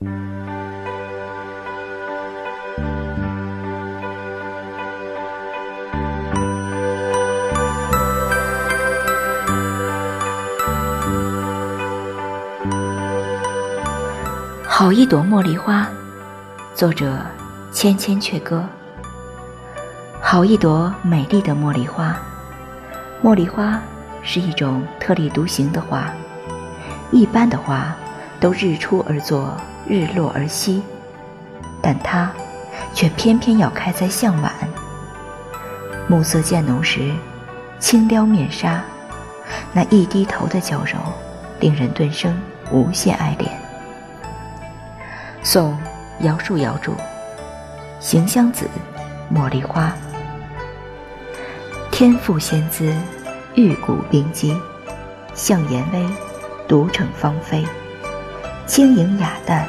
[0.00, 0.06] 好
[14.92, 15.88] 一朵茉莉花，
[16.76, 17.16] 作者：
[17.72, 18.64] 千千阙歌。
[20.20, 22.16] 好一朵美丽的茉莉花，
[23.20, 23.82] 茉莉花
[24.22, 26.08] 是一种特立独行的花。
[27.10, 27.92] 一般的花
[28.40, 30.82] 都日出而作，日落而息，
[31.82, 32.30] 但它
[32.94, 34.52] 却偏偏要开在向晚。
[36.06, 37.12] 暮色渐浓时，
[37.78, 38.82] 轻撩面纱，
[39.72, 40.98] 那一低头的娇柔，
[41.60, 43.50] 令人顿生无限爱恋。
[45.42, 45.76] 宋
[46.20, 46.92] 姚树瑶著
[48.00, 48.68] 《行香子·
[49.36, 49.92] 茉莉花》，
[51.90, 52.94] 天赋仙姿，
[53.54, 54.56] 玉骨冰肌，
[55.34, 56.06] 向颜微，
[56.66, 57.66] 独逞芳菲，
[58.68, 59.66] 轻盈雅淡，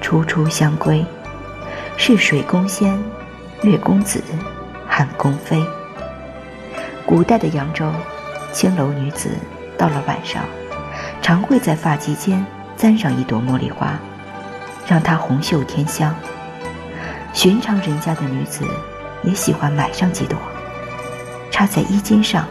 [0.00, 1.04] 初出香闺，
[1.98, 2.98] 是水宫仙，
[3.62, 4.22] 月公子，
[4.88, 5.62] 汉宫妃。
[7.04, 7.92] 古代的扬州
[8.50, 9.28] 青楼女子，
[9.76, 10.42] 到了晚上，
[11.20, 12.42] 常会在发髻间
[12.74, 13.98] 簪上一朵茉莉花。
[14.88, 16.12] 让它红袖添香。
[17.34, 18.66] 寻常人家的女子
[19.22, 20.38] 也喜欢买上几朵，
[21.50, 22.46] 插在衣襟上，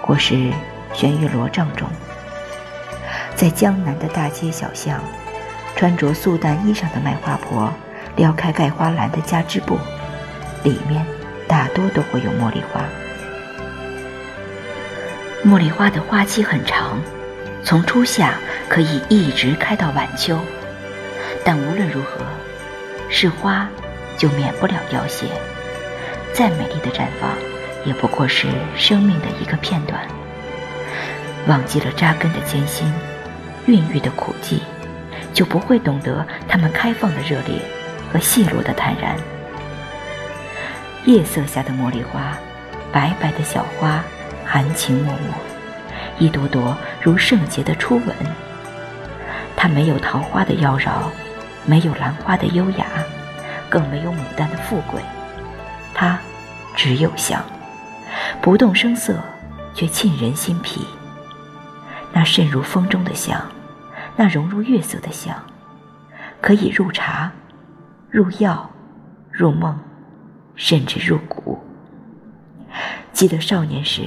[0.00, 0.50] 或是
[0.94, 1.86] 悬于罗帐中。
[3.34, 5.00] 在江南的大街小巷，
[5.74, 7.72] 穿着素淡衣裳的卖花婆
[8.16, 9.78] 撩开盖花篮的家织布，
[10.62, 11.04] 里面
[11.48, 12.84] 大多都会有茉莉花。
[15.44, 17.00] 茉莉花的花期很长，
[17.64, 18.34] 从初夏
[18.68, 20.38] 可以一直开到晚秋。
[21.44, 22.24] 但无论如何，
[23.08, 23.68] 是花，
[24.16, 25.26] 就免不了凋谢。
[26.32, 27.30] 再美丽的绽放，
[27.84, 30.00] 也不过是生命的一个片段。
[31.48, 32.86] 忘记了扎根的艰辛，
[33.66, 34.60] 孕育的苦寂，
[35.32, 37.60] 就不会懂得它们开放的热烈
[38.12, 39.16] 和谢落的坦然。
[41.04, 42.36] 夜色下的茉莉花，
[42.92, 44.02] 白白的小花，
[44.44, 45.34] 含情脉脉，
[46.18, 48.14] 一朵朵如圣洁的初吻。
[49.56, 50.90] 它没有桃花的妖娆。
[51.64, 52.86] 没有兰花的优雅，
[53.68, 55.00] 更没有牡丹的富贵，
[55.94, 56.18] 它
[56.74, 57.40] 只有香，
[58.40, 59.14] 不动声色，
[59.72, 60.84] 却沁人心脾。
[62.12, 63.40] 那渗入风中的香，
[64.16, 65.34] 那融入月色的香，
[66.40, 67.32] 可以入茶、
[68.10, 68.70] 入药、
[69.30, 69.78] 入梦，
[70.54, 71.62] 甚至入骨。
[73.12, 74.02] 记得少年时，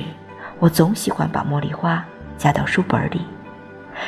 [0.60, 2.04] 我总喜欢把茉莉花
[2.38, 3.22] 夹到书本里，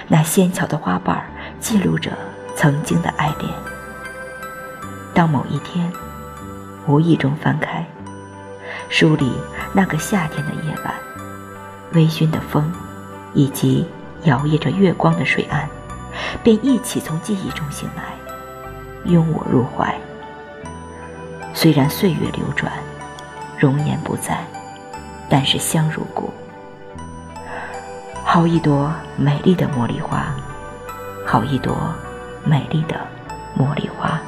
[0.08, 1.26] 那纤巧的花瓣
[1.60, 2.12] 记录着。
[2.60, 3.54] 曾经的爱恋。
[5.14, 5.94] 当某一天
[6.88, 7.86] 无意中翻开
[8.90, 9.32] 书里
[9.74, 10.92] 那个夏天的夜晚，
[11.94, 12.74] 微醺的风，
[13.38, 13.86] 以及
[14.24, 15.70] 摇曳着月光的水岸，
[16.44, 18.04] 便一起从记忆中醒来，
[19.06, 19.96] 拥我入怀。
[21.54, 22.74] 虽然岁月流转，
[23.60, 24.44] 容颜不在，
[25.30, 26.34] 但是香如故。
[28.26, 30.34] 好一朵美丽的茉莉花，
[31.24, 31.78] 好一朵。
[32.44, 32.96] 美丽的
[33.58, 34.22] 茉莉花。